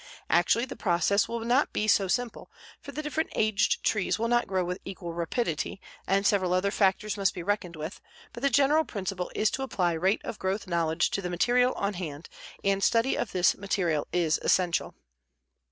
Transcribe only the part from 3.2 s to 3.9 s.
aged